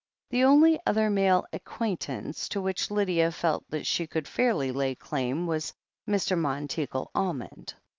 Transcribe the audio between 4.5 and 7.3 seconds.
lay claim was Mr. Monteagle